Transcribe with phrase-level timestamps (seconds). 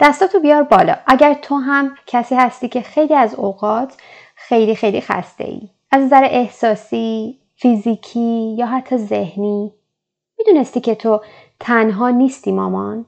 [0.00, 0.96] دستاتو بیار بالا.
[1.06, 3.96] اگر تو هم کسی هستی که خیلی از اوقات
[4.34, 9.72] خیلی خیلی خسته ای از نظر احساسی فیزیکی یا حتی ذهنی
[10.38, 11.20] می‌دونستی که تو
[11.60, 13.06] تنها نیستی مامان.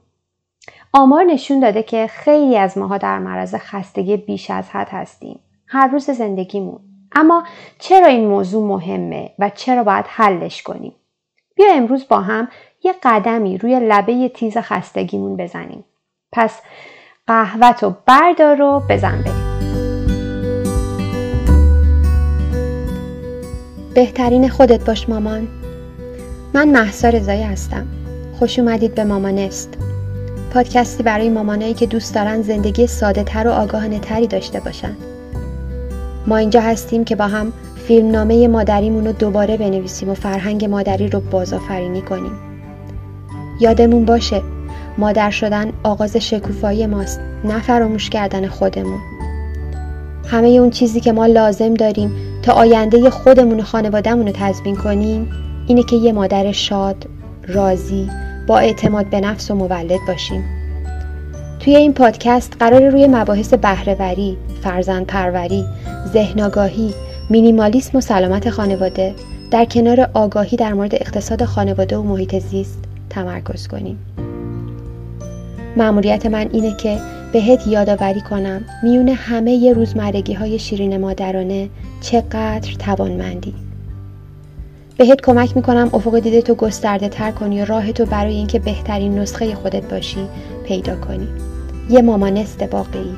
[0.92, 5.40] آمار نشون داده که خیلی از ماها در معرض خستگی بیش از حد هستیم.
[5.66, 6.80] هر روز زندگیمون.
[7.12, 7.44] اما
[7.78, 10.94] چرا این موضوع مهمه و چرا باید حلش کنیم؟
[11.54, 12.48] بیا امروز با هم
[12.84, 15.84] یه قدمی روی لبه تیز خستگیمون بزنیم.
[16.32, 16.60] پس
[17.26, 19.52] قهوت بردار و بزن بریم.
[23.94, 25.48] بهترین خودت باش مامان.
[26.54, 27.86] من محسا رضایی هستم.
[28.38, 29.74] خوش اومدید به مامانست
[30.54, 34.96] پادکستی برای مامانایی که دوست دارن زندگی ساده تر و آگاهانه تری داشته باشن.
[36.26, 37.52] ما اینجا هستیم که با هم
[37.86, 42.32] فیلمنامه مادریمون رو دوباره بنویسیم و فرهنگ مادری رو بازآفرینی کنیم.
[43.60, 44.42] یادمون باشه
[44.98, 49.00] مادر شدن آغاز شکوفایی ماست نه فراموش کردن خودمون
[50.26, 52.12] همه اون چیزی که ما لازم داریم
[52.42, 55.30] تا آینده خودمون و خانوادهمون رو تضمین کنیم
[55.66, 57.06] اینه که یه مادر شاد،
[57.48, 58.10] راضی،
[58.46, 60.44] با اعتماد به نفس و مولد باشیم.
[61.60, 65.64] توی این پادکست قرار روی مباحث بهرهوری، فرزند پروری،
[67.30, 69.14] مینیمالیسم و سلامت خانواده
[69.50, 72.78] در کنار آگاهی در مورد اقتصاد خانواده و محیط زیست
[73.10, 73.98] تمرکز کنیم.
[75.76, 76.98] معمولیت من اینه که
[77.32, 81.68] بهت یادآوری کنم میون همه ی روزمرگی های شیرین مادرانه
[82.00, 83.54] چقدر توانمندی.
[84.96, 89.18] بهت کمک می‌کنم افق دیده تو گسترده تر کنی و راه تو برای اینکه بهترین
[89.18, 90.28] نسخه خودت باشی
[90.66, 91.28] پیدا کنی.
[91.90, 93.14] یه مامانست واقعی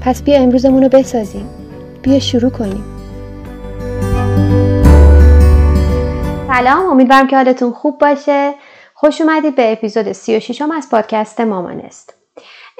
[0.00, 1.46] پس بیا امروزمون رو بسازیم.
[2.02, 2.84] بیا شروع کنیم.
[6.48, 8.54] سلام امیدوارم که حالتون خوب باشه.
[9.00, 12.14] خوش اومدید به اپیزود 36 از پادکست مامانست.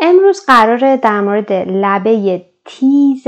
[0.00, 3.24] امروز قراره در مورد لبه تیز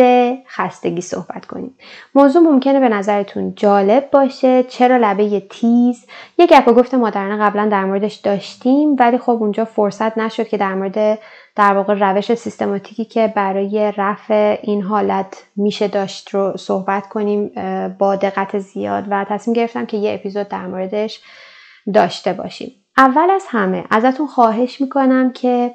[0.49, 1.77] خستگی صحبت کنیم.
[2.15, 4.63] موضوع ممکنه به نظرتون جالب باشه.
[4.63, 6.07] چرا لبه تیز؟
[6.39, 10.75] یه گپ گفت مادرانه قبلا در موردش داشتیم ولی خب اونجا فرصت نشد که در
[10.75, 11.19] مورد
[11.57, 17.53] در واقع روش سیستماتیکی که برای رفع این حالت میشه داشت رو صحبت کنیم
[17.99, 21.21] با دقت زیاد و تصمیم گرفتم که یه اپیزود در موردش
[21.95, 22.82] داشته باشیم.
[22.97, 25.75] اول از همه ازتون خواهش می‌کنم که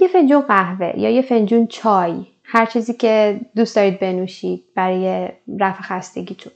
[0.00, 5.28] یه فنجون قهوه یا یه فنجون چای هر چیزی که دوست دارید بنوشید برای
[5.60, 6.52] رفع خستگیتون.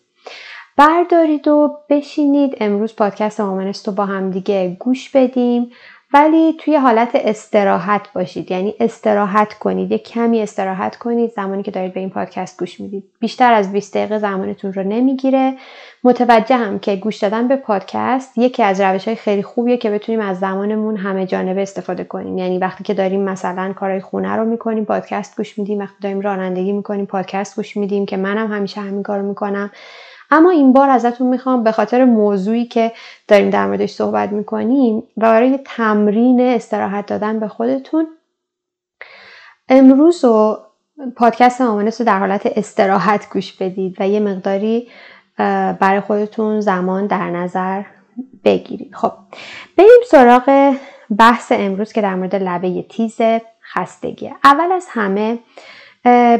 [0.76, 2.56] بردارید و بشینید.
[2.60, 5.70] امروز پادکست مامانست رو با هم دیگه گوش بدیم.
[6.14, 8.50] ولی توی حالت استراحت باشید.
[8.50, 9.92] یعنی استراحت کنید.
[9.92, 11.32] یه کمی استراحت کنید.
[11.32, 13.04] زمانی که دارید به این پادکست گوش می‌دید.
[13.20, 15.54] بیشتر از 20 دقیقه زمانتون رو نمی‌گیره.
[16.04, 20.20] متوجه هم که گوش دادن به پادکست یکی از روش های خیلی خوبیه که بتونیم
[20.20, 22.38] از زمانمون همه جانبه استفاده کنیم.
[22.38, 25.78] یعنی وقتی که داریم مثلا کارهای خونه رو می‌کنیم پادکست گوش میدیم.
[25.78, 29.70] وقتی داریم رانندگی می‌کنیم پادکست گوش میدیم که منم همیشه همین کارو می‌کنم.
[30.32, 32.92] اما این بار ازتون می‌خوام به خاطر موضوعی که
[33.28, 38.06] داریم در موردش صحبت می‌کنیم و برای تمرین استراحت دادن به خودتون
[39.68, 40.58] امروز و
[41.16, 44.88] پادکست مامانست رو در حالت استراحت گوش بدید و یه مقداری
[45.80, 47.82] برای خودتون زمان در نظر
[48.44, 48.94] بگیرید.
[48.94, 49.12] خب
[49.76, 50.74] بریم سراغ
[51.18, 53.18] بحث امروز که در مورد لبه تیز
[53.74, 55.38] خستگیه اول از همه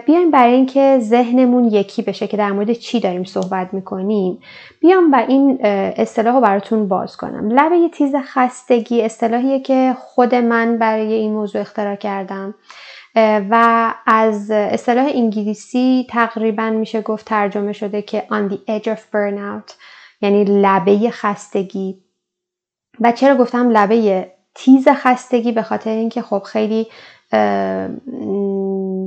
[0.06, 4.38] بیایم برای اینکه ذهنمون یکی بشه که در مورد چی داریم صحبت می‌کنیم.
[4.80, 5.58] بیام و این
[5.96, 7.50] اصطلاح رو براتون باز کنم.
[7.50, 12.54] لبه تیز خستگی اصطلاحیه که خود من برای این موضوع اختراع کردم.
[13.50, 19.72] و از اصطلاح انگلیسی تقریبا میشه گفت ترجمه شده که on the edge of burnout
[20.20, 21.98] یعنی لبه خستگی.
[23.00, 26.86] و چرا گفتم لبه تیز خستگی؟ به خاطر اینکه خب خیلی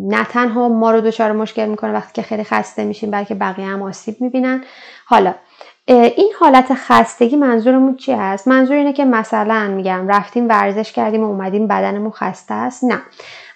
[0.07, 3.81] نه تنها ما رو دچار مشکل می‌کنه وقتی که خیلی خسته میشیم بلکه بقیه هم
[3.81, 4.63] آسیب می‌بینن.
[5.05, 5.33] حالا
[5.87, 11.27] این حالت خستگی منظورمون چی هست؟ منظور اینه که مثلا میگم رفتیم ورزش کردیم و
[11.27, 12.83] اومدیم بدنمون خسته است.
[12.83, 13.01] نه.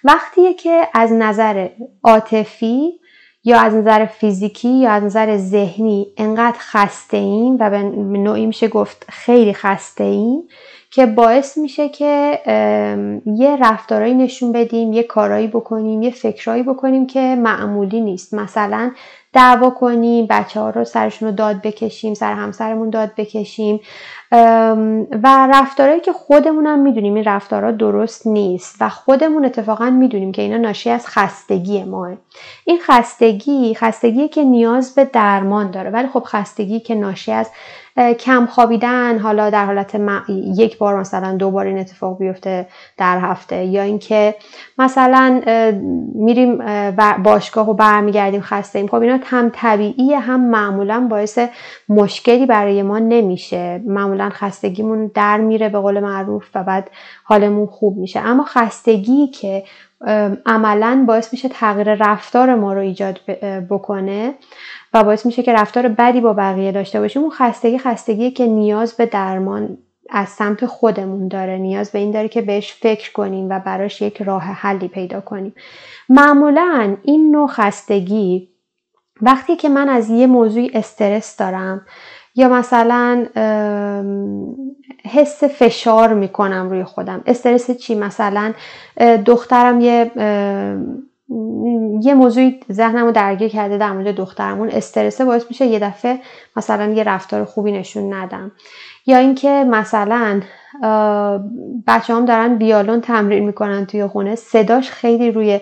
[0.03, 1.67] وقتیه که از نظر
[2.03, 2.99] عاطفی
[3.43, 7.77] یا از نظر فیزیکی یا از نظر ذهنی انقدر خسته ایم و به
[8.19, 10.43] نوعی میشه گفت خیلی خسته ایم
[10.91, 12.39] که باعث میشه که
[13.25, 18.33] یه رفتارایی نشون بدیم یه کارایی بکنیم یه فکرایی بکنیم که معمولی نیست.
[18.33, 18.91] مثلا
[19.33, 23.79] دعوا کنیم بچه ها رو سرشون رو داد بکشیم سر همسرمون داد بکشیم.
[25.23, 30.41] و رفتارهایی که خودمون هم می‌دونیم این رفتارها درست نیست و خودمون اتفاقا می‌دونیم که
[30.41, 32.11] اینا ناشی از خستگی ماه
[32.65, 35.89] این خستگی خستگی که نیاز به درمان داره.
[35.89, 37.49] ولی خب خستگی که ناشی از
[38.19, 40.01] کم خوابیدن حالا در حالت
[40.57, 44.35] یک بار مثلا دو بار این اتفاق بیفته در هفته یا اینکه
[44.77, 45.41] مثلا
[46.15, 46.61] میریم
[47.23, 51.39] باشگاه و برمیگردیم خسته ایم خب اینا هم طبیعیه هم معمولا باعث
[51.89, 53.81] مشکلی برای ما نمیشه.
[53.85, 56.89] معمولا خستگیمون در میره به قول معروف و بعد
[57.23, 58.19] حالمون خوب میشه.
[58.19, 59.63] اما خستگی که
[60.45, 63.19] عملا باعث میشه تغییر رفتار ما رو ایجاد
[63.69, 64.33] بکنه
[64.93, 67.21] و باعث میشه که رفتار بدی با بقیه داشته باشیم.
[67.21, 69.77] اون خستگی خستگی که نیاز به درمان
[70.09, 71.57] از سمت خودمون داره.
[71.57, 75.53] نیاز به این داره که بهش فکر کنیم و براش یک راه حلی پیدا کنیم.
[76.09, 78.49] معمولا این نوع خستگی
[79.21, 81.85] وقتی که من از یه موضوعی استرس دارم
[82.35, 83.25] یا مثلا
[85.05, 87.23] حس فشار می‌کنم روی خودم.
[87.25, 88.53] استرس چی؟ مثلا
[89.25, 90.11] دخترم یه
[92.01, 94.69] یه موضوعی ذهنم رو درگیر کرده در مورد دخترمون.
[94.69, 96.19] استرسه باعث میشه یه دفعه
[96.55, 98.51] مثلا یه رفتار خوبی نشون ندم.
[99.05, 100.41] یا اینکه مثلا
[101.87, 104.35] بچه هم دارن بیالون تمرین می‌کنن توی خونه.
[104.35, 105.59] صداش خیلی روی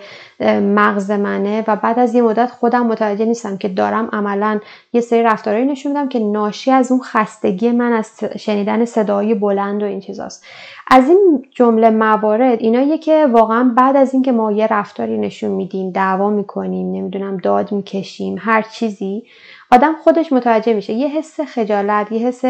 [0.62, 4.60] مغز منه و بعد از یه مدت خودم متوجه نیستم که دارم عملا
[4.94, 9.84] یه سری رفتارهایی نشون میدم که ناشی از اون خستگی من از شنیدن صدای بلند
[9.84, 10.46] و این چیزاست.
[10.92, 15.92] از این جمله موارد ایناییه که واقعا بعد از اینکه ما یه رفتاری نشون میدیم
[15.92, 19.24] دعوا می‌کنیم نمی‌دونم داد می‌کشیم هر چیزی
[19.72, 20.94] آدم خودش متوجه میشه.
[20.94, 22.46] یه حس خجالت یه حس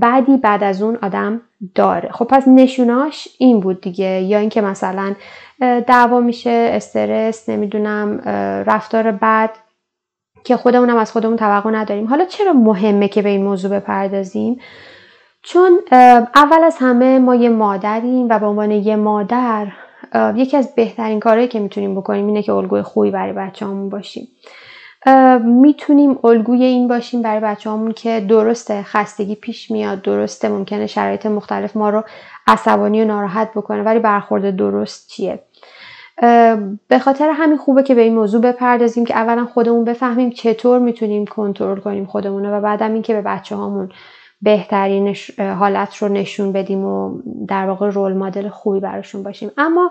[0.00, 1.40] بعدی بعد از اون آدم
[1.74, 2.08] داره.
[2.12, 4.22] خب پس نشوناش این بود دیگه.
[4.22, 5.14] یا اینکه مثلا
[5.60, 8.18] دعوا میشه استرس نمی‌دونم
[8.66, 9.50] رفتار بد
[10.44, 12.06] که خودمونم از خودمون توقع نداریم.
[12.06, 14.60] حالا چرا مهمه که به این موضوع بپردازیم؟
[15.42, 15.80] چون
[16.34, 19.66] اول از همه ما یه مادریم و به عنوان یه مادر
[20.34, 24.28] یکی از بهترین کارهایی که می‌تونیم بکنیم اینه که الگوی خوبی برای بچه‌هامون باشیم.
[25.44, 31.26] می‌تونیم الگوی این باشیم برای بچه همون که درسته خستگی پیش میاد درسته ممکنه شرایط
[31.26, 32.04] مختلف ما رو
[32.46, 35.42] عصبانی و ناراحت بکنه ولی برخورد درست چیه؟
[36.88, 41.26] به خاطر همین خوبه که به این موضوع بپردازیم که اولا خودمون بفهمیم چطور می‌تونیم
[41.26, 43.88] کنترل کنیم خودمون و بعدم اینکه به بچه هامون
[44.42, 49.50] بهترین حالت رو نشون بدیم و در واقع رول مدل خوبی براشون باشیم.
[49.56, 49.90] اما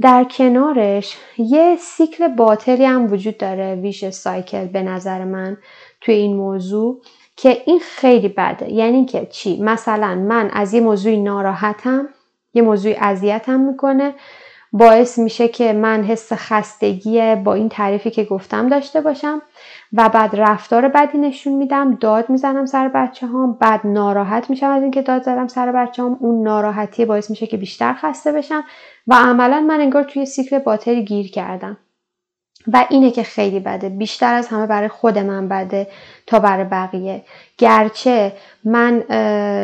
[0.00, 5.56] در کنارش یه سیکل باطلی هم وجود داره ویش سایکل به نظر من
[6.00, 7.00] توی این موضوع
[7.36, 8.72] که این خیلی بده.
[8.72, 12.08] یعنی که چی؟ مثلا من از یه موضوعی ناراحتم
[12.54, 14.14] یه موضوعی اذیتم می‌کنه
[14.72, 19.42] باعث میشه که من حس خستگی با این تعریفی که گفتم داشته باشم
[19.92, 24.82] و بعد رفتار بدی نشون میدم داد می‌زنم سر بچه هم بعد ناراحت میشم از
[24.82, 28.64] اینکه داد زدم سر بچه هم اون ناراحتی باعث میشه که بیشتر خسته بشم
[29.06, 31.76] و عملا من انگار توی سیکل باطلی گیر کردم.
[32.72, 33.88] و اینه که خیلی بده.
[33.88, 35.86] بیشتر از همه برای خود من بده
[36.26, 37.22] تا برای بقیه.
[37.58, 38.32] گرچه
[38.64, 39.02] من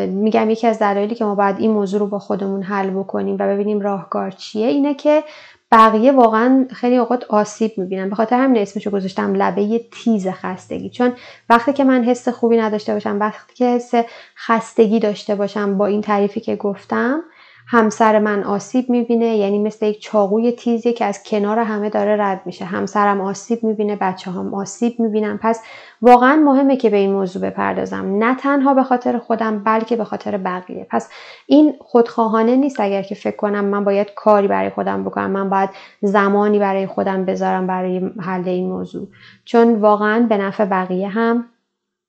[0.07, 3.47] میگم یکی از دلایلی که ما باید این موضوع رو با خودمون حل بکنیم و
[3.49, 5.25] ببینیم راهکار چیه اینه که
[5.73, 8.09] بقیه واقعا خیلی اوقات آسیب می‌بینن.
[8.09, 10.91] به خاطر همین اسمشو گذاشتم لبه تیز خستگی.
[10.91, 11.13] چون
[11.51, 13.93] وقتی که من حس خوبی نداشته باشم وقتی که حس
[14.37, 17.21] خستگی داشته باشم با این تعریفی که گفتم
[17.67, 22.43] همسر من آسیب می‌بینه یعنی مثل یک چاقوی تیزی که از کنار همه داره رد
[22.45, 22.65] میشه.
[22.65, 25.39] همسرم آسیب می‌بینه بچه هم آسیب می‌بینن.
[25.43, 25.63] پس
[26.03, 28.25] واقعا مهمه که به این موضوع بپردازم.
[28.25, 30.87] نه تنها به خاطر خودم بلکه به خاطر بقیه.
[30.91, 31.11] پس
[31.47, 35.31] این خودخواهانه نیست اگر که فکر کنم من باید کاری برای خودم بکنم.
[35.31, 35.71] من باید
[36.03, 39.09] زمانی برای خودم بذارم برای حل این موضوع.
[39.45, 41.45] چون واقعا به نفع بقیه هم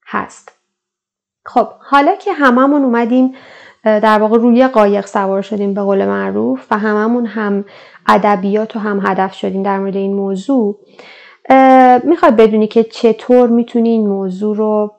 [0.08, 0.52] هست.
[1.46, 3.34] خب حالا که هممون اومدیم
[3.86, 7.66] در واقع روی قایق سوار شدیم به قول معروف و هممون هم
[8.08, 10.78] ادبیات و هم هدف شدیم در مورد این موضوع.
[12.04, 14.92] می‌خواد بدونی که چطور می‌تونی این موضوع رو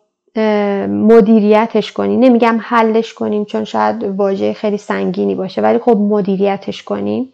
[0.89, 7.33] مدیریتش کنی؟ نمیگم حلش کنیم چون شاید واژه خیلی سنگینی باشه ولی خب مدیریتش کنیم.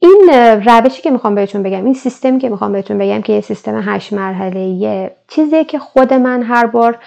[0.00, 0.30] این
[0.66, 4.12] روشی که می‌خوام بهتون بگم این سیستمی که می‌خوام بهتون بگم که یه سیستم هشت
[4.12, 6.98] مرحله چیزی که خود من هر بار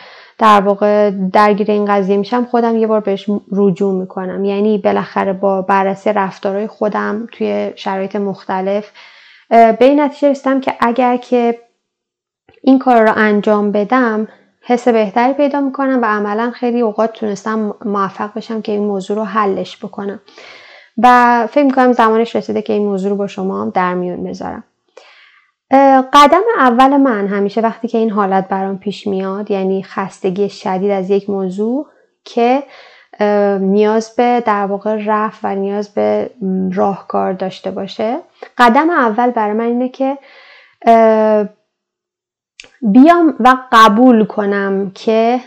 [0.42, 4.46] در واقع درگیر این قضیه میشم خودم یه بار بهش رجوع می‌کنم.
[4.46, 8.92] یعنی بالاخره با بررسی رفتارهای خودم توی شرایط مختلف
[9.50, 11.60] به این نتیجه رسیدم که اگر که
[12.64, 14.28] این کار رو انجام بدم
[14.62, 19.24] حس بهتری پیدا می‌کنم و عملا خیلی اوقات تونستم موفق بشم که این موضوع رو
[19.24, 20.20] حلش بکنم.
[20.98, 24.64] و فکر می‌کنم زمانش رسیده که این موضوع رو با شما در میون بذارم.
[26.14, 31.10] قدم اول من همیشه وقتی که این حالت برام پیش میاد یعنی خستگی شدید از
[31.10, 31.88] یک موضوع
[32.26, 32.64] که
[33.60, 36.30] نیاز به در واقع رفت و نیاز به
[36.74, 38.18] راهکار داشته باشه
[38.58, 40.18] قدم اول برای من اینه که
[42.82, 45.40] بیام و قبول کنم که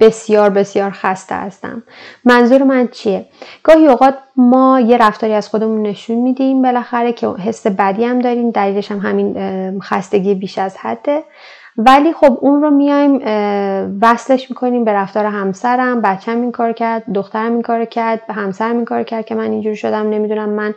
[0.00, 1.82] بسیار بسیار خسته هستم.
[2.24, 3.26] منظور من چیه؟
[3.62, 8.50] گاهی اوقات ما یه رفتاری از خودمون نشون میدیم بالاخره که حس بدی هم داریم
[8.50, 11.22] دلیلش هم همین خستگی بیش از حده.
[11.76, 13.20] ولی خب اون رو میایم
[14.02, 16.00] وصلش می‌کنیم به رفتار همسرم.
[16.00, 19.50] بچم این کار کرد دخترم این کار کرد به همسرم این کار کرد که من
[19.50, 20.74] اینجوری شدم نمی‌دونم من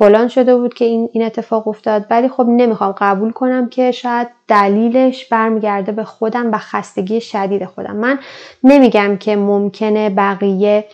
[0.00, 2.06] فلان شده بود که این, این اتفاق افتاد.
[2.10, 7.96] ولی خب نمی‌خوام قبول کنم که شاید دلیلش برمیگرده به خودم و خستگی شدید خودم.
[7.96, 8.18] من
[8.64, 10.84] نمیگم که ممکنه بقیه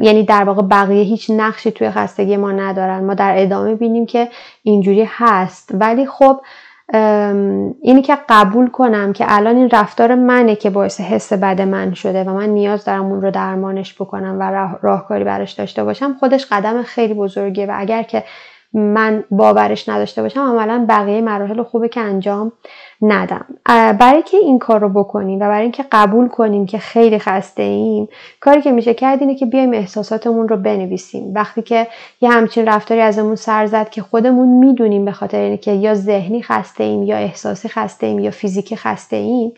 [0.00, 3.04] یعنی در واقع بقیه هیچ نقشی توی خستگی ما ندارن.
[3.04, 4.28] ما در ادامه بینیم که
[4.62, 5.70] اینجوری هست.
[5.74, 6.40] ولی خب
[7.82, 12.24] اینی که قبول کنم که الان این رفتار منه که باعث حس بد من شده
[12.24, 16.82] و من نیاز دارم اون رو درمانش بکنم و راهکاری براش داشته باشم خودش قدم
[16.82, 18.24] خیلی بزرگیه و اگر که
[18.74, 22.52] من باورش نداشته باشم عملا بقیه مراحل خوبه که انجام
[23.02, 23.46] ندم.
[23.98, 28.08] برای که این کار رو بکنیم و برای اینکه قبول کنیم که خیلی خسته ایم
[28.40, 31.34] کاری که میشه کرد اینه که بیایم احساساتمون رو بنویسیم.
[31.34, 31.86] وقتی که
[32.20, 36.84] یه همچین رفتاری ازمون سر زد که خودمون می‌دونیم به خاطر اینکه یا ذهنی خسته
[36.84, 39.52] ایم یا احساسی خسته ایم یا فیزیکی خسته ایم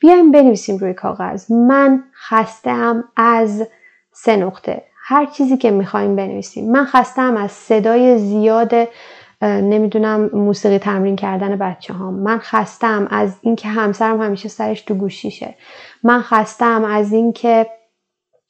[0.00, 1.50] بیایم بنویسیم روی کاغذ.
[1.50, 3.68] من خسته از
[4.12, 4.82] سه نقطه.
[5.10, 6.72] هر چیزی که می‌خوایم بنویسیم.
[6.72, 8.72] من خستم از صدای زیاد
[9.42, 15.54] نمی‌دونم موسیقی تمرین کردن بچه هم من خستم از اینکه همسرم همیشه سرش تو گوشیشه.
[16.02, 17.66] من خستم از اینکه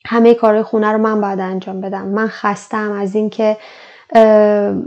[0.06, 2.08] همه کارهای خونه رو من باید انجام بدم.
[2.08, 3.56] من خستم از اینکه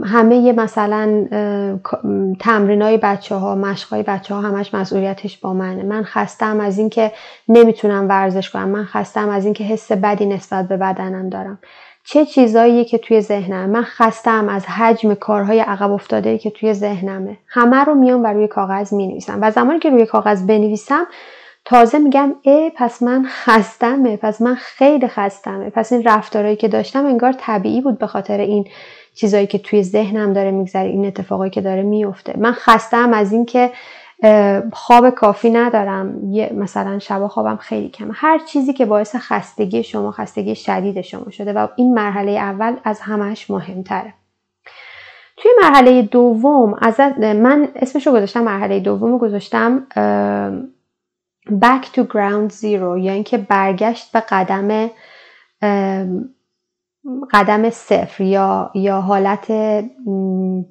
[0.04, 1.26] همه مثلا
[2.40, 5.82] تمرین های بچه ها مشق های بچه ها همش مسئولیتش با منه.
[5.82, 7.12] من خستم از اینکه
[7.48, 8.68] نمی‌تونم ورزش کنم.
[8.68, 11.58] من خستم از اینکه حس بدی نسبت به بدنم دارم.
[12.06, 17.36] چه چیزاییه که توی ذهنم؟ من خستم از حجم کارهای عقب افتاده که توی ذهنمه.
[17.48, 21.06] همه رو میام و روی کاغذ می نویسم و زمانی که روی کاغذ بنویسم
[21.64, 24.16] تازه میگم ای پس من خستمه.
[24.16, 25.70] پس من خیلی خستمه.
[25.70, 28.64] پس این رفتارهایی که داشتم انگار طبیعی بود به خاطر این
[29.14, 33.70] چیزایی که توی ذهنم داره میگذره این اتفاقایی که داره میفته من خستم از اینکه
[34.72, 36.32] خواب کافی ندارم.
[36.32, 38.10] یه مثلا شبا خوابم خیلی کمه.
[38.14, 43.00] هر چیزی که باعث خستگی شما خستگی شدید شما شده و این مرحله اول از
[43.00, 44.14] همش مهمتره.
[45.36, 49.86] توی مرحله دوم از من اسمشو گذاشتم مرحله دوم گذاشتم
[51.50, 54.90] back to ground zero یا یعنی اینکه برگشت به قدم
[57.32, 59.52] قدم صفر یا یا حالت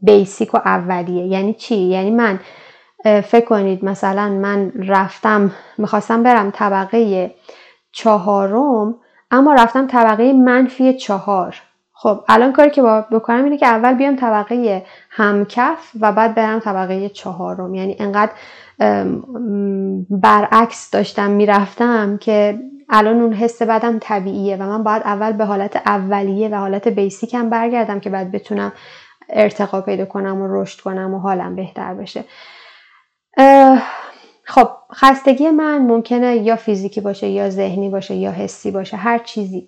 [0.02, 1.26] بیسیک و اولیه.
[1.28, 2.40] یعنی چی؟ یعنی من
[3.04, 7.32] فکر کنید مثلا من رفتم می‌خواستم برم طبقه
[7.92, 8.96] چهارم
[9.32, 11.56] اما رفتم طبقه منفی چهار.
[11.94, 16.60] خب الان کاری که باید بکنم اینه که اول بیام طبقه همکف و بعد برم
[16.60, 17.76] طبقه چهارم.
[17.76, 18.32] یعنی انقدر
[20.10, 25.76] برعکس داشتم می‌رفتم که الان اون حس بدم طبیعیه و من باید اول به حالت
[25.76, 28.72] اولیه و حالت بیسیکم برگردم که بعد بتونم
[29.30, 32.24] ارتقا پیدا کنم و رشد کنم و حالم بهتر بشه.
[34.44, 39.68] خب خستگی من ممکنه یا فیزیکی باشه یا ذهنی باشه یا حسی باشه هر چیزی.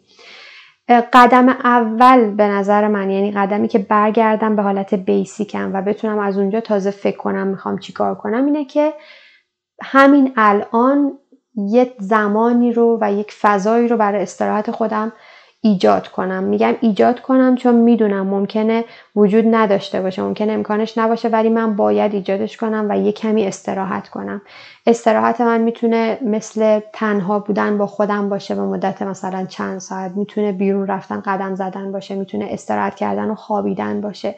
[0.87, 6.37] قدم اول به نظر من یعنی قدمی که برگردم به حالت بیسیکم و بتونم از
[6.37, 8.93] اونجا تازه فکر کنم می‌خوام چیکار کنم اینه که
[9.83, 11.19] همین الان
[11.57, 15.13] یک زمانی رو و یک فضایی رو برای استراحت خودم
[15.65, 16.43] ایجاد کنم.
[16.43, 22.13] میگم ایجاد کنم چون می‌دونم ممکنه وجود نداشته باشه ممکنه امکانش نباشه ولی من باید
[22.13, 24.41] ایجادش کنم و یه کمی استراحت کنم.
[24.88, 30.51] استراحت من می‌تونه مثل تنها بودن با خودم باشه به مدت مثلا چند ساعت می‌تونه
[30.51, 34.36] بیرون رفتن قدم زدن باشه می‌تونه استراحت کردن و خوابیدن باشه.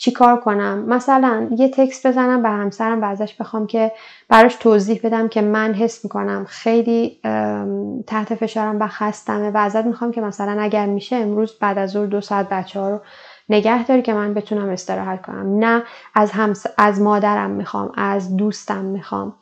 [0.00, 3.92] چیکار کنم؟ مثلا یه تکست بزنم به همسرم و ازش بخوام که
[4.28, 7.20] براش توضیح بدم که من حس می‌کنم خیلی
[8.06, 12.06] تحت فشارم و خستمه و ازت می‌خوام که مثلا اگر میشه امروز بعد از ظهر
[12.06, 13.00] دو ساعت بچه ها رو
[13.48, 15.58] نگه داری که من بتونم استراحت کنم.
[15.58, 15.82] نه
[16.14, 16.66] از, همس...
[16.78, 19.34] از مادرم می‌خوام از دوستم می‌خوام.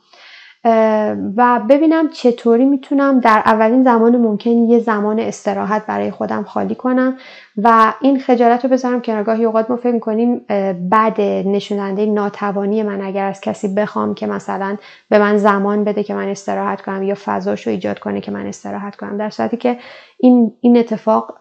[1.37, 7.17] و ببینم چطوری می‌تونم در اولین زمان ممکن یه زمان استراحت برای خودم خالی کنم
[7.57, 10.45] و این خجالت رو بذارم که گاهی اوقات ما فکر می‌کنیم
[10.89, 14.77] بعد نشوننده ناتوانی من اگر از کسی بخوام که مثلا
[15.09, 18.45] به من زمان بده که من استراحت کنم یا فضاش رو ایجاد کنه که من
[18.45, 19.17] استراحت کنم.
[19.17, 19.77] در صورتی که
[20.19, 21.37] این, این اتفاق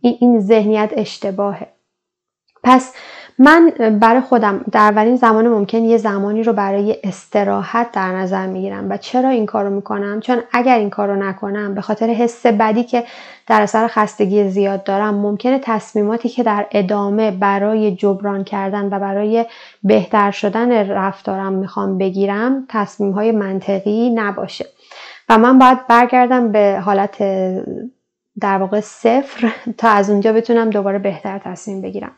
[0.00, 1.68] این ذهنیت اشتباهه.
[2.64, 2.94] پس
[3.38, 8.90] من برای خودم در اولین زمان ممکن یه زمانی رو برای استراحت در نظر می‌گیرم.
[8.90, 13.04] و چرا این کارو می‌کنم؟ چون اگر این کارو نکنم به خاطر حس بدی که
[13.46, 19.46] در اثر خستگی زیاد دارم ممکنه تصمیماتی که در ادامه برای جبران کردن و برای
[19.82, 24.66] بهتر شدن رفتارم می‌خوام بگیرم تصمیم های منطقی نباشه.
[25.28, 27.22] و من باید برگردم به حالت
[28.40, 32.12] در واقع صفر تا از اونجا بتونم دوباره بهتر تصمیم بگیرم.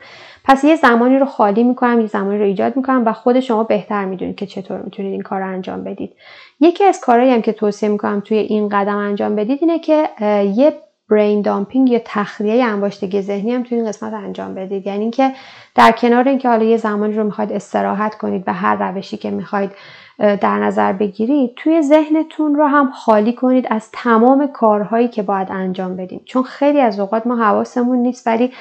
[0.45, 4.05] پس یه زمانی رو خالی می‌کنم یه زمانی رو ایجاد می‌کنم و خود شما بهتر
[4.05, 6.13] می‌دونید که چطور می‌تونید این کار رو انجام بدید.
[6.61, 10.09] یکی از کارهایی هم که توصیه می‌کنم توی این قدم انجام بدید اینه که
[10.55, 10.73] یه
[11.11, 14.87] برین دامپینگ یا تخلیه انباشتگی ذهنی هم توی این قسمت انجام بدید.
[14.87, 15.33] یعنی اینکه
[15.75, 19.71] در کنار اینکه حالا یه زمانی رو می‌خواید استراحت کنید به هر روشی که می‌خواید
[20.19, 25.97] در نظر بگیرید توی ذهنتون رو هم خالی کنید از تمام کارهایی که باید انجام
[25.97, 26.21] بدیم.
[26.25, 28.53] چون خیلی از اوقات ما حواسمون نیست ولی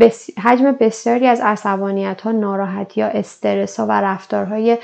[0.00, 0.38] بس...
[0.38, 4.78] حجم بسیاری از عصبانیت ها ناراحتی ها استرس ها و رفتارهای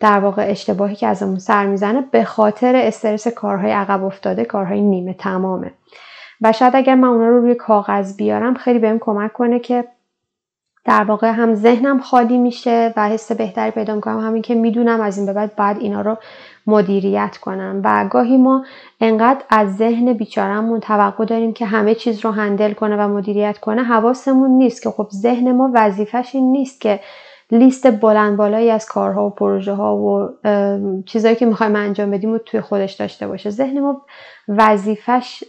[0.00, 5.14] در واقع اشتباهی که ازمون سر می‌زنه به خاطر استرس کارهای عقب افتاده کارهای نیمه
[5.14, 5.72] تمامه.
[6.40, 9.84] و شاید اگر من اونا رو روی کاغذ بیارم خیلی بهم کمک کنه که
[10.84, 14.20] در واقع هم ذهنم خالی میشه و حس بهتری پیدا می‌کنم.
[14.20, 16.16] همین که می‌دونم از این به بعد باید اینا رو
[16.66, 17.80] مدیریت کنم.
[17.84, 18.64] و گاهی ما
[19.00, 23.82] انقدر از ذهن بیچارمون توقع داریم که همه چیز رو هندل کنه و مدیریت کنه
[23.82, 27.00] حواسمون نیست که خب ذهن ما وظیفش این نیست که
[27.50, 30.28] لیست بلند بالایی از کارها و پروژه ها و
[31.06, 33.50] چیزهایی که می‌خوایم انجام بدیم رو توی خودش داشته باشه.
[33.50, 34.02] ذهن ما
[34.48, 35.44] وظیفش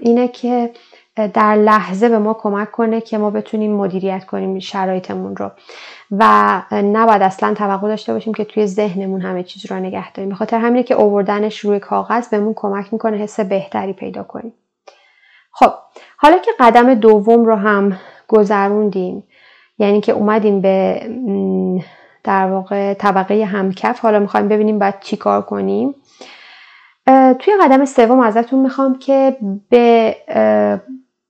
[0.00, 0.70] اینه که
[1.16, 5.50] در لحظه به ما کمک کنه که ما بتونیم مدیریت کنیم شرایطمون رو.
[6.10, 10.28] و نباید اصلا توقع داشته باشیم که توی ذهنمون همه چیز رو نگه داریم.
[10.28, 14.52] به خاطر همینه که اووردنش روی کاغذ بهمون کمک می‌کنه حس بهتری پیدا کنیم.
[15.52, 15.70] خب
[16.16, 19.24] حالا که قدم دوم رو هم گذروندیم
[19.78, 21.02] یعنی که اومدیم به
[22.24, 25.94] در واقع طبقه همکف حالا می‌خوایم ببینیم باید چی کار کنیم.
[27.38, 29.36] توی قدم سوم ازتون می‌خوام که
[29.70, 30.16] به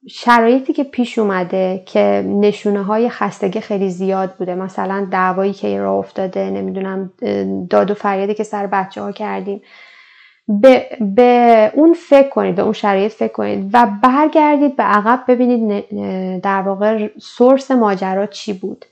[0.09, 5.95] شرایطی که پیش اومده که نشونه های خستگی خیلی زیاد بوده مثلا دعوایی که راه
[5.95, 7.13] افتاده نمی‌دونم
[7.71, 9.63] داد و فریادی که سر بچه ها کردیم.
[10.49, 15.85] به, به اون فکر کنید به اون شرایط فکر کنید و برگردید به عقب ببینید
[16.41, 18.85] در واقع سورس ماجرا چی بود.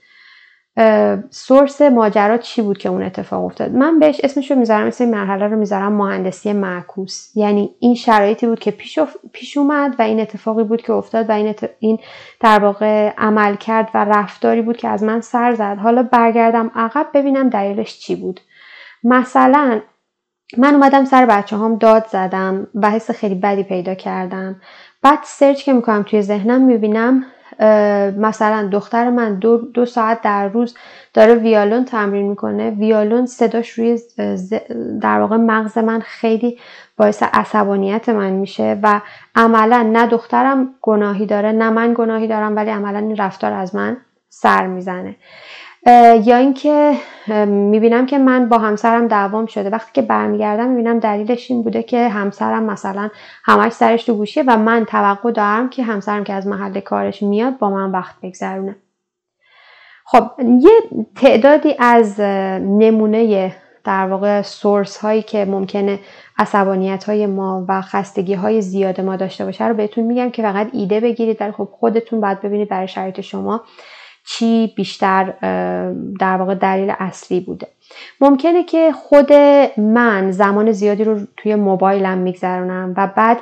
[1.29, 5.47] سورس ماجرا چی بود که اون اتفاق افتاد؟ من بهش اسمش رو می‌ذارم مثل مرحله
[5.47, 7.37] رو می‌ذارم مهندسی معکوس.
[7.37, 8.99] یعنی این شرایطی بود که پیش,
[9.33, 11.99] پیش اومد و این اتفاقی بود که افتاد و این, این
[12.39, 15.77] در واقع عمل کرد و رفتاری بود که از من سر زد.
[15.83, 18.39] حالا برگردم عقب ببینم دلیلش چی بود.
[19.03, 19.81] مثلا
[20.57, 24.61] من اومدم سر بچه هم داد زدم و حس خیلی بدی پیدا کردم.
[25.01, 27.25] بعد سرچ که می‌کنم توی ذهنم می‌بینم
[28.17, 30.75] مثلا دختر من دو, دو ساعت در روز
[31.13, 32.69] داره ویالون تمرین می‌کنه.
[32.69, 33.99] ویالون صداش روی
[35.01, 36.59] در واقع مغز من خیلی
[36.97, 39.01] باعث عصبانیت من میشه و
[39.35, 43.97] عملا نه دخترم گناهی داره نه من گناهی دارم ولی عملا این رفتار از من
[44.29, 45.15] سر می‌زنه.
[46.23, 46.93] یا اینکه
[47.47, 49.69] می‌بینم که من با همسرم دعوام شده.
[49.69, 53.09] وقتی که برمیگردم می‌بینم دلیلش این بوده که همسرم مثلا
[53.43, 57.57] همش سرش تو گوشیه و من توقع دارم که همسرم که از محل کارش میاد
[57.57, 58.75] با من وقت بگذرونه.
[60.05, 60.71] خب یه
[61.15, 62.19] تعدادی از
[62.59, 65.99] نمونه در واقع سورس هایی که ممکنه
[66.37, 70.69] عصبانیت های ما و خستگی های زیاد ما داشته باشه رو بهتون میگم که فقط
[70.73, 73.61] ایده بگیرید ولی خب خودتون باید ببینید برای شرایط شما
[74.25, 75.33] چی بیشتر
[76.19, 77.67] در واقع دلیل اصلی بوده.
[78.21, 79.33] ممکنه که خود
[79.77, 83.39] من زمان زیادی رو توی موبایلم میگذرونم و بعد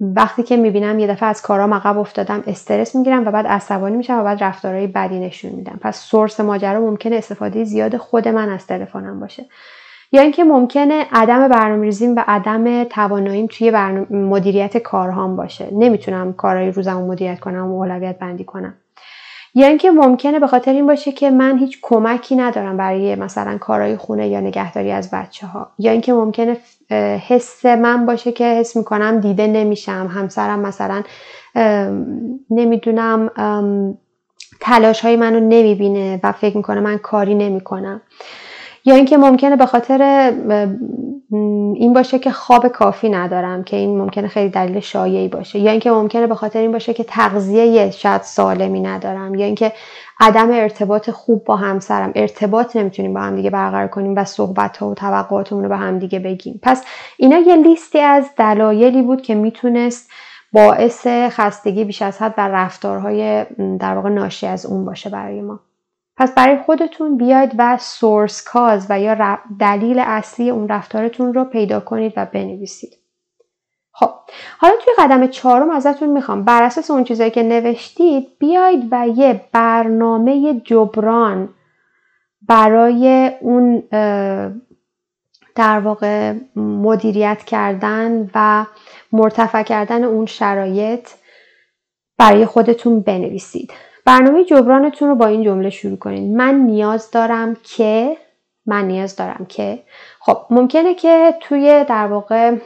[0.00, 4.18] وقتی که می‌بینم یه دفعه از کارام عقب افتادم استرس می‌گیرم و بعد عصبانی میشم
[4.18, 5.78] و بعد رفتارهای بدی نشون میدم.
[5.82, 9.46] پس سورس ماجرا ممکنه استفاده زیاد خود من از تلفنم باشه.
[10.12, 13.70] یا اینکه ممکنه عدم برنامه‌ریزیم و عدم تواناییم توی
[14.10, 15.68] مدیریت کارهام باشه.
[15.72, 18.74] نمی‌تونم کارهای روزمو مدیریت کنم و اولویت بندی کنم.
[19.54, 23.96] یا اینکه ممکنه به خاطر این باشه که من هیچ کمکی ندارم برای مثلا کارهای
[23.96, 26.56] خونه یا نگهداری از بچه ها یا اینکه ممکنه
[27.28, 30.10] حس من باشه که حس می‌کنم دیده نمیشم.
[30.14, 31.02] همسرم مثلا
[32.50, 33.30] نمی‌دونم
[34.60, 38.00] تلاش های منو نمی‌بینه و فکر می‌کنه من کاری نمی‌کنم.
[38.88, 40.32] یا اینکه ممکنه به خاطر
[41.74, 45.58] این باشه که خواب کافی ندارم که این ممکنه خیلی دلیل شایعی باشه.
[45.58, 49.34] یا اینکه ممکنه به خاطر این باشه که تغذیه شاید سالمی ندارم.
[49.34, 49.72] یا اینکه
[50.20, 52.12] عدم ارتباط خوب با همسرم.
[52.14, 55.98] ارتباط نمی‌تونیم با هم دیگه برقرار کنیم و صحبت ها و توقعاتمون رو به هم
[55.98, 56.60] دیگه بگیم.
[56.62, 56.84] پس
[57.16, 60.10] اینا یه لیستی از دلایلی بود که می‌تونست
[60.52, 63.46] باعث خستگی بیش از حد و رفتارهای
[63.80, 65.60] در واقع ناشی از اون باشه برای ما.
[66.18, 71.80] پس برای خودتون بیاید و سورس کاز و یا دلیل اصلی اون رفتارتون رو پیدا
[71.80, 72.98] کنید و بنویسید.
[73.92, 74.10] خب
[74.58, 76.44] حالا توی قدم چهارم ازتون می‌خوام.
[76.44, 81.48] بر اساس اون چیزایی که نوشتید بیاید و یه برنامه جبران
[82.42, 83.82] برای اون
[85.54, 88.66] در واقع مدیریت کردن و
[89.12, 91.08] مرتفع کردن اون شرایط
[92.18, 93.72] برای خودتون بنویسید.
[94.08, 98.16] برنامه جبرانتون رو با این جمله شروع کنید من نیاز دارم که
[98.66, 99.78] من نیاز دارم که.
[100.20, 102.56] خب ممکنه که توی در واقع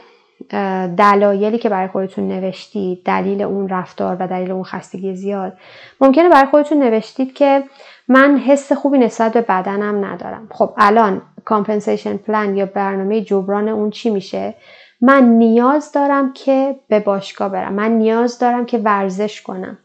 [0.97, 5.53] دلایلی که برای خودتون نوشتید دلیل اون رفتار و دلیل اون خستگی زیاد
[6.01, 7.63] ممکنه برای خودتون نوشتید که
[8.07, 10.47] من حس خوبی نسبت به بدنم ندارم.
[10.51, 14.53] خب الان compensation plan یا برنامه جبران اون چی میشه؟
[15.01, 17.73] من نیاز دارم که به باشگاه برم.
[17.73, 19.77] من نیاز دارم که ورزش کنم.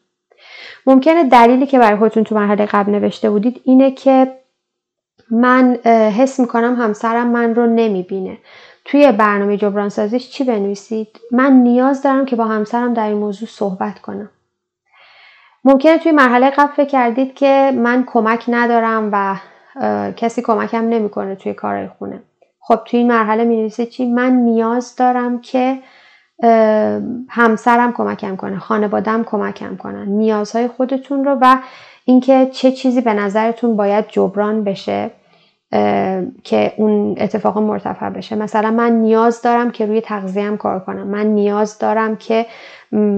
[0.86, 4.34] ممکنه دلیلی که برای خودتون تو مرحله قبل نوشته بودید اینه که
[5.30, 5.74] من
[6.16, 8.38] حس می‌کنم همسرم من رو نمی‌بینه.
[8.84, 13.48] توی برنامه جبران سازیش چی بنویسید؟ من نیاز دارم که با همسرم در این موضوع
[13.48, 14.30] صحبت کنم.
[15.64, 19.36] ممکنه توی مرحله قبل فکر کردید که من کمک ندارم و
[20.12, 22.22] کسی کمکم نمی‌کنه توی کارهای خونه.
[22.60, 25.78] خب توی این مرحله می چی؟ من نیاز دارم که
[27.28, 31.56] همسرم کمکم کنه خانوادم کمکم کنن نیازهای خودتون رو و
[32.04, 35.10] اینکه چه چیزی به نظرتون باید جبران بشه
[36.44, 38.36] که اون اتفاق مرتفع بشه.
[38.36, 41.06] مثلا من نیاز دارم که روی تغذیم کار کنم.
[41.06, 42.46] من نیاز دارم که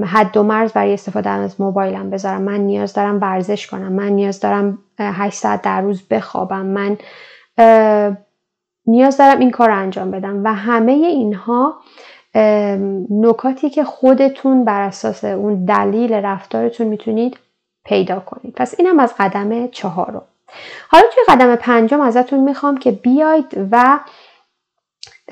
[0.04, 2.42] حد و مرز برای استفاده از موبایلم بذارم.
[2.42, 3.92] من نیاز دارم ورزش کنم.
[3.92, 6.66] من نیاز دارم 8 ساعت در روز بخوابم.
[6.66, 6.96] من
[8.86, 10.44] نیاز دارم این کار رو انجام بدم.
[10.44, 11.74] و همه اینها
[13.10, 17.38] نکاتی که خودتون بر اساس اون دلیل رفتارتون می‌تونید
[17.84, 18.54] پیدا کنید.
[18.54, 20.22] پس اینم از قدم چهارم.
[20.88, 23.98] حالا توی قدم پنجم ازتون می‌خوام که بیاید و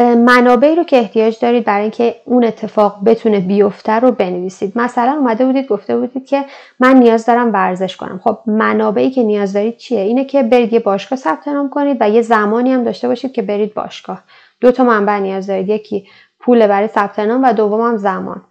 [0.00, 4.72] منابعی رو که احتیاج دارید برای اینکه اون اتفاق بتونه بیفته رو بنویسید.
[4.78, 6.44] مثلا اومده بودید گفته بودید که
[6.80, 8.20] من نیاز دارم ورزش کنم.
[8.24, 12.10] خب منابعی که نیاز دارید چیه؟ اینه که برید یه باشگاه ثبت نام کنید و
[12.10, 14.22] یه زمانی هم داشته باشید که برید باشگاه.
[14.60, 15.68] دو تا منبع نیاز دارید.
[15.68, 16.06] یکی
[16.40, 18.42] پول برای ثبت نام و دوم هم زمان.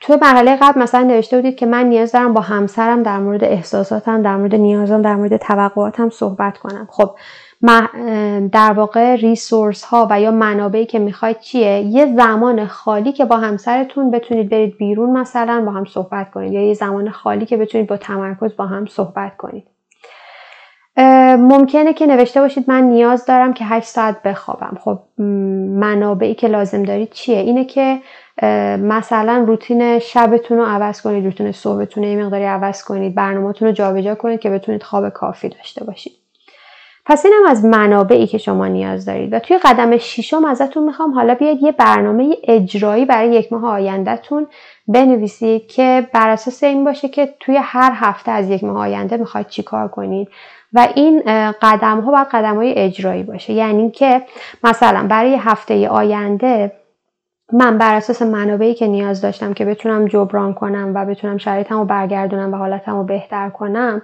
[0.00, 4.22] تو مرحله قبل مثلا نوشته بودید که من نیاز دارم با همسرم در مورد احساساتم
[4.22, 6.88] در مورد نیازم در مورد توقعاتم صحبت کنم.
[6.90, 7.16] خب
[8.52, 13.36] در واقع ریسورس ها و یا منابعی که می‌خواید چیه؟ یه زمان خالی که با
[13.36, 17.86] همسرتون بتونید برید بیرون مثلا با هم صحبت کنید یا یه زمان خالی که بتونید
[17.86, 19.66] با تمرکز با هم صحبت کنید.
[21.38, 24.78] ممکنه که نوشته باشید من نیاز دارم که 8 ساعت بخوابم.
[24.84, 24.98] خب
[25.78, 27.98] منابعی که لازم دارید چیه؟ اینه که
[28.78, 34.14] مثلا روتین شبتون رو عوض کنید روتین صبحتون یه مقداری عوض کنید برنامهتون رو جابجا
[34.14, 36.12] کنید که بتونید خواب کافی داشته باشید.
[37.06, 39.32] پس اینم از منابعی که شما نیاز دارید.
[39.32, 44.46] و توی قدم ششم ازتون می‌خوام حالا بیاید یه برنامه اجرایی برای یک ماه آیندهتون
[44.88, 49.48] بنویسید که بر اساس این باشه که توی هر هفته از یک ماه آینده می‌خواید
[49.48, 50.28] چیکار کنید.
[50.72, 51.22] و این
[51.62, 53.52] قدم ها باید قدم های اجرایی باشه.
[53.52, 54.22] یعنی که
[54.64, 56.72] مثلا برای هفته آینده
[57.52, 61.84] من بر اساس منابعی که نیاز داشتم که بتونم جبران کنم و بتونم شرایطم رو
[61.84, 64.02] برگردونم و حالتم رو بهتر کنم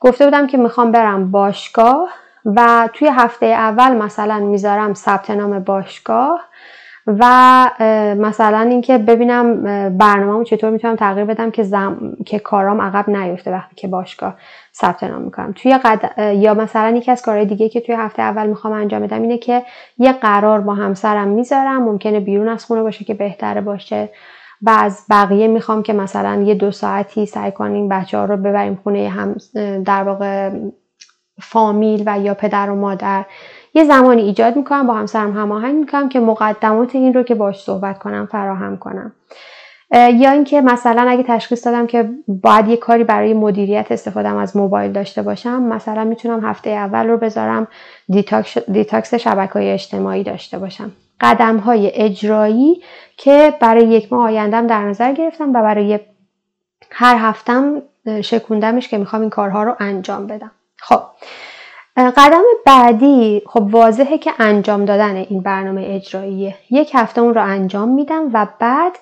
[0.00, 2.08] گفته بودم که می‌خوام برم باشگاه
[2.44, 6.40] و توی هفته اول مثلا می‌ذارم ثبت نام باشگاه
[7.06, 7.70] و
[8.18, 9.62] مثلا اینکه ببینم
[9.98, 12.16] برنامه‌مو چطور می‌تونم تغییر بدم که زم...
[12.26, 14.36] که کارام عقب نیفته وقتی که باشگاه
[14.74, 15.52] ثبت نام می‌کنم.
[15.56, 16.18] توی قد...
[16.36, 19.62] یا مثلا یکی از کارهای دیگه که توی هفته اول می‌خوام انجام بدم اینه که
[19.98, 24.08] یه قرار با همسرم می‌ذارم ممکنه بیرون از خونه باشه که بهتره باشه.
[24.62, 28.78] و از بقیه می‌خوام که مثلا یه دو ساعتی سعی کنیم بچه ها رو ببریم
[28.82, 29.36] خونه هم
[29.84, 30.50] در واقع
[31.40, 33.24] فامیل و یا پدر و مادر.
[33.74, 37.98] یه زمانی ایجاد می‌کنم با همسرم هماهنگ می‌کنم که مقدمات این رو که باش صحبت
[37.98, 39.12] کنم فراهم کنم.
[39.94, 44.92] یا اینکه مثلا اگه تشخیص دادم که باید یه کاری برای مدیریت استفادهم از موبایل
[44.92, 47.68] داشته باشم مثلا می‌تونم هفته اول رو بذارم
[48.08, 50.92] detox, detox شبکه های اجتماعی داشته باشم.
[51.20, 52.82] قدم های اجرایی
[53.16, 56.00] که برای یک ماه آیندم در نظر گرفتم و برای
[56.90, 57.82] هر هفتم
[58.24, 60.50] شکوندمش که می‌خوام این کارها رو انجام بدم.
[60.78, 61.00] خب
[61.96, 66.54] قدم بعدی خب واضحه که انجام دادن این برنامه اجراییه.
[66.70, 68.92] یک هفته اون رو انجام میدم و بعد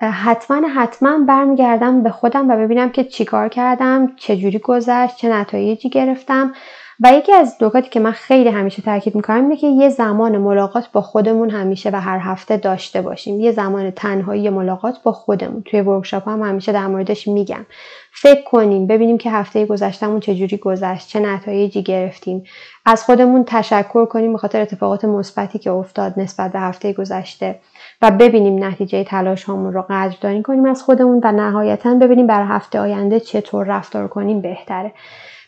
[0.00, 6.54] حتما حتما برمیگردم به خودم و ببینم که چیکار کردم چجوری گذشت چه نتایجی گرفتم.
[7.00, 10.88] و یکی از نکاتی که من خیلی همیشه تاکید می‌کنم اینه که یه زمان ملاقات
[10.92, 13.40] با خودمون همیشه و هر هفته داشته باشیم.
[13.40, 15.62] یه زمان تنهایی ملاقات با خودمون.
[15.62, 17.66] توی ورکشاپ هم همیشه در موردش میگم.
[18.12, 22.44] فکر کنیم ببینیم که هفته گذشتهمون چجوری گذشت چه نتایجی گرفتیم.
[22.86, 27.58] از خودمون تشکر کنیم به خاطر اتفاقات مثبتی که افتاد نسبت به هفته گذشته
[28.02, 32.80] و ببینیم نتیجه تلاش هامون رو قدردانی کنیم از خودمون و نهایتا ببینیم برای هفته
[32.80, 34.92] آینده چطور رفتار کنیم بهتره.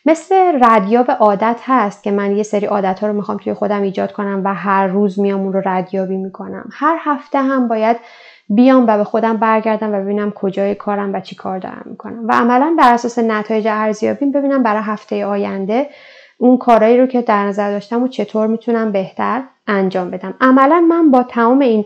[0.07, 4.13] مثل ردیاب عادت هست که من یه سری عادت ها رو می‌خوام توی خودم ایجاد
[4.13, 6.69] کنم و هر روز میام اون رو ردیابی می‌کنم.
[6.73, 7.97] هر هفته هم باید
[8.49, 12.29] بیام و به خودم برگردم و ببینم کجای کارم و چی کار دارم می‌کنم.
[12.29, 15.87] و عملا بر اساس نتایج ارزیابیم ببینم برای هفته آینده
[16.41, 20.35] اون کارایی رو که در نظر داشتم و چطور می‌تونم بهتر انجام بدم.
[20.41, 21.85] عملا من با تمام این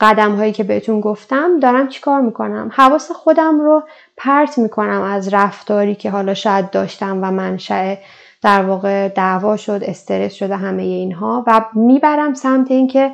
[0.00, 3.82] قدم هایی که بهتون گفتم دارم چیکار می‌کنم؟ حواس خودم رو
[4.16, 7.94] پرت می‌کنم از رفتاری که حالا شاید داشتم و منشأ
[8.42, 13.12] در واقع دعوا شد استرس شده همه اینها و می‌برم سمت اینکه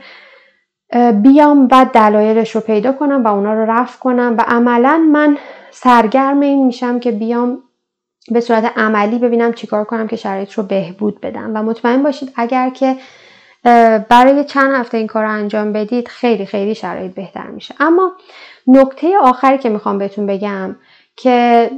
[1.22, 5.36] بیام و دلایلش رو پیدا کنم و اونا رو رفع کنم و عملا من
[5.70, 7.62] سرگرم این میشم که بیام
[8.30, 11.50] به صورت عملی ببینم چیکار کنم که شرایط رو بهبود بدم.
[11.54, 12.96] و مطمئن باشید اگر که
[14.08, 17.74] برای چند هفته این کار رو انجام بدید خیلی خیلی شرایط بهتر میشه.
[17.80, 18.12] اما
[18.66, 20.76] نکته آخری که می‌خوام بهتون بگم
[21.16, 21.70] که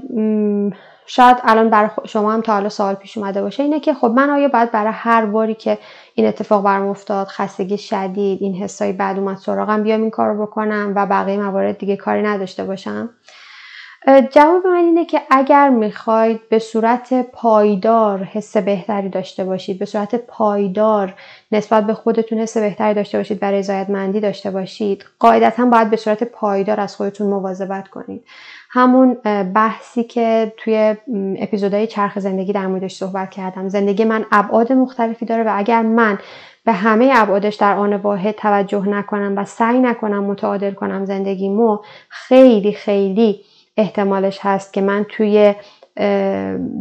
[1.07, 4.31] شاید الان برای شما هم تا حالا سوال پیش اومده باشه اینه که خب من
[4.31, 5.79] آیا باید برای هر باری که
[6.15, 10.47] این اتفاق برام افتاد خستگی شدید این حسای بعد اومد سراغم بیام این کار رو
[10.47, 13.11] بکنم و بقیه موارد دیگه کاری نداشته باشم؟
[14.09, 20.15] جواب من اینه که اگر می‌خواید به صورت پایدار حس بهتری داشته باشید به صورت
[20.15, 21.15] پایدار
[21.53, 26.25] نسبت به خودتون حس بهتری داشته باشید برای رضایتمندی داشته باشید قاعدتا باید به صورت
[26.25, 28.25] پایدار از خودتون مواظبت کنید.
[28.71, 29.15] همون
[29.55, 30.97] بحثی که توی
[31.39, 33.69] اپیزودهای چرخ زندگی در موردش صحبت کردم.
[33.69, 36.19] زندگی من ابعاد مختلفی داره و اگر من
[36.65, 42.73] به همه ابعادش در آن واحد توجه نکنم و سعی نکنم متعادل کنم زندگیمو خیلی
[42.73, 43.41] خیلی
[43.79, 45.55] احتمالش هست که من توی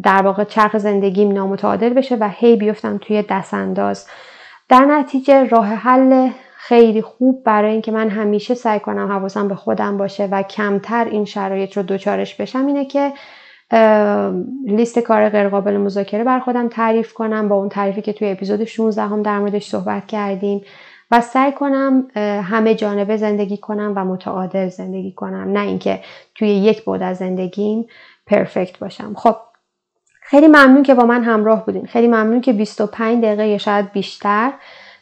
[0.04, 4.08] در واقع چرخ زندگیم نامتعادل بشه و هی بیفتم توی دستانداز.
[4.70, 9.98] در نتیجه راه حل خیلی خوب برای اینکه من همیشه سعی کنم حواسم به خودم
[9.98, 13.14] باشه و کمتر این شرایط رو دوچارش بشم اینه که
[14.68, 17.50] لیست کار غیرقابل مذاکره بر خودم تعریف کنم.
[17.50, 20.62] با اون تعریفی که توی اپیزود 16 هم در موردش صحبت کردیم.
[21.12, 22.08] و سعی کنم
[22.44, 25.52] همه جانبه زندگی کنم و متعادل زندگی کنم.
[25.54, 26.00] نه اینکه
[26.36, 27.86] توی یک بود از زندگیم
[28.26, 29.14] پرفکت باشم.
[29.16, 29.36] خب
[30.22, 31.86] خیلی ممنون که با من همراه بودین.
[31.86, 34.52] خیلی ممنون که 25 دقیقه یا شاید بیشتر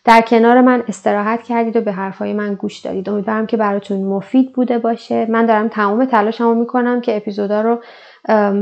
[0.03, 3.09] در کنار من استراحت کردید و به حرفای من گوش دادید.
[3.09, 5.25] امیدوارم که براتون مفید بوده باشه.
[5.29, 7.79] من دارم تمام تلاشمو می‌کنم که اپیزودا رو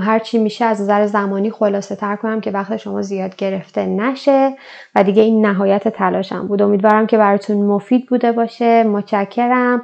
[0.01, 4.55] هر چی میشه از نظر زمانی خلاصه تر کنم که وقت شما زیاد گرفته نشه
[4.95, 6.61] و دیگه این نهایت تلاشم بود.
[6.61, 8.83] امیدوارم که براتون مفید بوده باشه.
[8.83, 9.81] متشکرم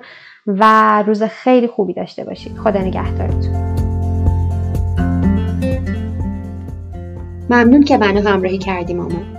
[0.47, 2.57] و روز خیلی خوبی داشته باشید.
[2.57, 3.69] خدا نگهدارتون.
[7.49, 9.38] ممنون که منو همراهی کردی مامان.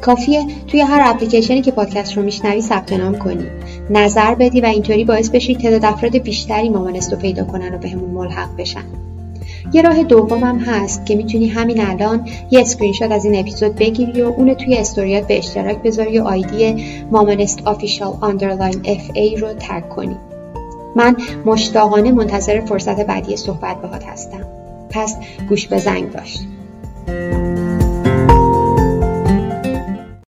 [0.00, 3.46] کافیه توی هر اپلیکیشنی که پادکست رو میشنوی ثبت نام کنی.
[3.90, 8.10] نظر بدی و اینطوری باعث بشی تعداد افراد بیشتری مامانست رو پیدا کنن و بهمون
[8.10, 8.84] ملحق بشن.
[9.72, 14.22] یه راه دومم هست که می‌تونی همین الان یه اسکرین شات از این اپیزود بگیری
[14.22, 19.88] و اونو توی استوریات به اشتراک بذاری و آیدی مامانست official underline fa رو تگ
[19.88, 20.16] کنی.
[20.96, 24.40] من مشتاقانه منتظر فرصت بعدی صحبت باهات هستم.
[24.90, 25.16] پس
[25.48, 26.40] گوش به زنگ داشت